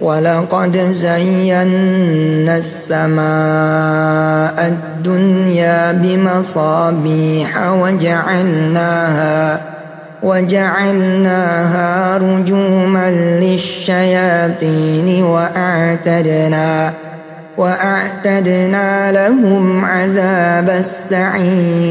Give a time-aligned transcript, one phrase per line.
[0.00, 3.26] ولقد زينا السماء
[4.66, 9.60] الدنيا بمصابيح وجعلناها
[10.22, 16.92] وجعلناها رجوما للشياطين وأعتدنا
[17.56, 20.70] وأعتدنا لهم عذاب
[21.10, 21.90] السعير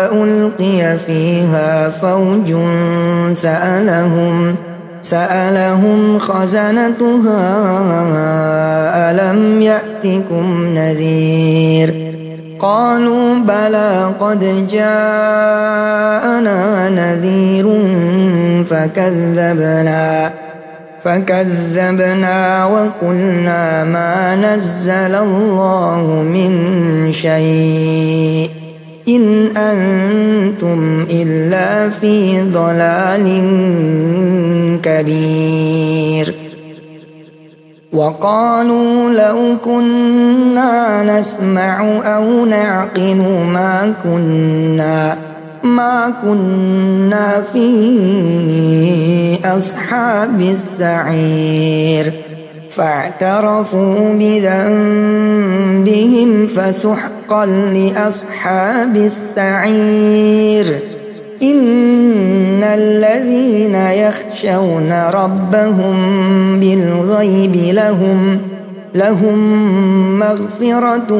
[0.61, 2.53] ألقي فيها فوج
[3.33, 4.55] سألهم
[5.01, 7.41] سألهم خزنتها
[9.11, 12.11] ألم يأتكم نذير؟
[12.59, 16.09] قالوا بلى قد جاءنا
[16.89, 17.65] نذير
[18.65, 20.31] فكذبنا
[21.03, 28.50] فكذبنا وقلنا ما نزل الله من شيء.
[29.15, 33.25] إن أنتم إلا في ضلال
[34.83, 36.35] كبير.
[37.93, 43.15] وقالوا لو كنا نسمع أو نعقل
[43.53, 45.17] ما كنا
[45.63, 47.67] ما كنا في
[49.45, 52.13] أصحاب السعير.
[52.75, 54.47] فاعترفوا بذنبهم
[56.47, 60.79] فسحقا لأصحاب السعير.
[61.43, 65.95] إن الذين يخشون ربهم
[66.59, 68.37] بالغيب لهم
[68.95, 69.39] لهم
[70.19, 71.13] مغفرة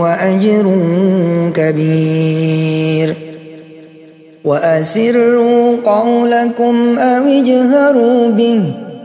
[0.00, 0.76] وأجر
[1.54, 3.14] كبير.
[4.44, 8.62] وأسروا قولكم أو اجهروا به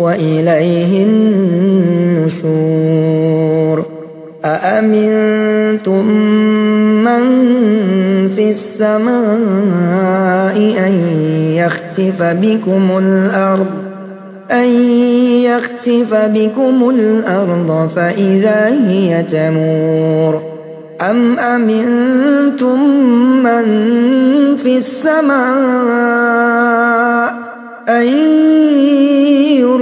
[0.00, 2.60] وإليه النشور.
[4.44, 6.04] أأمنتم
[7.04, 7.24] من
[8.28, 9.16] في السماء
[10.86, 10.94] أن
[11.54, 13.66] يخسف بكم الأرض؟
[14.50, 14.68] أن
[15.44, 20.42] يخسف بكم الأرض فإذا هي تمور.
[21.00, 22.80] أم أمنتم
[23.42, 23.66] من
[24.56, 25.40] في السماء
[27.88, 28.06] أن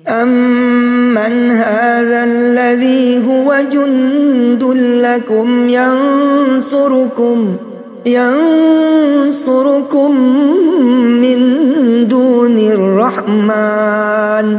[0.09, 4.65] أمن هذا الذي هو جند
[5.05, 7.57] لكم ينصركم
[8.07, 10.11] ينصركم
[11.21, 11.39] من
[12.09, 14.59] دون الرحمن.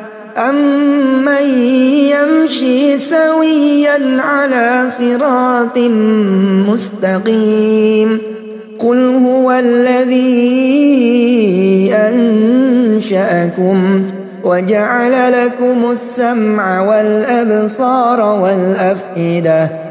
[0.37, 1.43] أمن
[2.09, 5.77] يمشي سويا على صراط
[6.69, 8.19] مستقيم
[8.79, 10.31] قل هو الذي
[11.93, 14.03] أنشأكم
[14.43, 19.90] وجعل لكم السمع والأبصار والأفئدة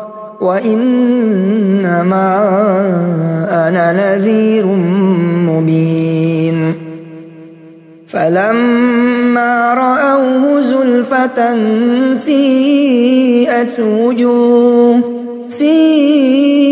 [0.41, 2.27] وإنما
[3.67, 4.65] أنا نذير
[5.47, 6.73] مبين.
[8.07, 11.55] فلما رأوه زلفة
[12.15, 14.99] سيئت وجوه
[15.47, 16.63] سيئت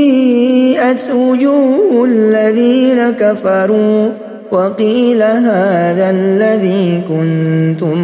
[1.16, 4.10] وجوه الذين كفروا
[4.51, 7.98] وقيل هذا الذي كنتم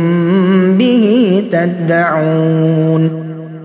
[0.77, 3.24] به تدعون.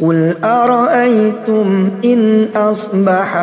[0.00, 3.36] قل أرأيتم إن أصبح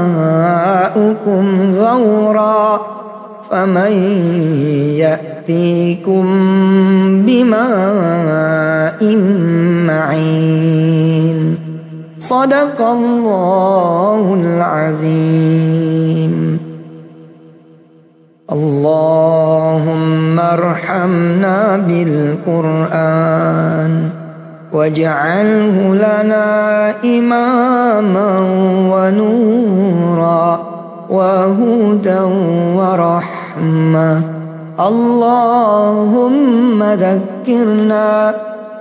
[0.00, 1.44] ماؤكم
[1.74, 2.80] غورا
[3.50, 3.92] فمن
[4.98, 6.26] يأتيكم
[7.26, 9.16] بماء
[9.86, 11.58] معين
[12.18, 15.90] صدق الله العظيم
[18.52, 23.30] اللهم ارحمنا بالقرآن
[24.72, 26.46] واجعله لنا
[27.04, 28.38] إماما
[28.92, 30.60] ونورا
[31.10, 32.20] وهدى
[32.76, 34.22] ورحمة.
[34.80, 38.34] اللهم ذكرنا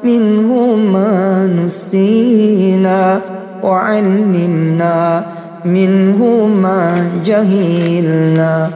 [0.04, 3.20] منه ما نسينا
[3.64, 5.24] وعلمنا
[5.66, 6.82] منه ما
[7.26, 8.70] جهلنا.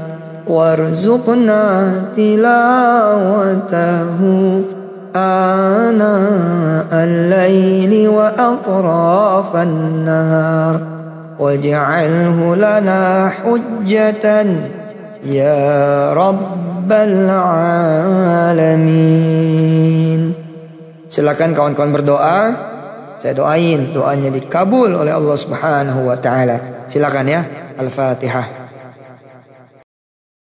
[0.48, 1.64] وارزقنا
[2.16, 4.20] تلاوته
[5.17, 10.81] آناء الليل وأطراف النهار
[11.39, 14.47] واجعله لنا حجة
[15.25, 17.99] يا رب العالمين
[21.09, 22.53] Silakan kawan-kawan berdoa.
[23.17, 26.85] Saya doain doanya dikabul oleh Allah Subhanahu wa taala.
[26.93, 27.41] Silakan ya.
[27.81, 28.62] Al-Fatihah.